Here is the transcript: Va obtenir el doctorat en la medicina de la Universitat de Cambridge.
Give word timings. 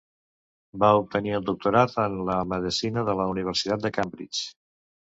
Va 0.83 0.89
obtenir 1.01 1.35
el 1.41 1.45
doctorat 1.51 1.95
en 2.05 2.17
la 2.31 2.39
medicina 2.57 3.07
de 3.13 3.19
la 3.23 3.31
Universitat 3.37 3.89
de 3.89 3.97
Cambridge. 4.03 4.47